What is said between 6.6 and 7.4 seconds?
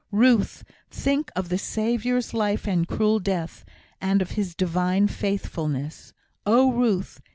Ruth!"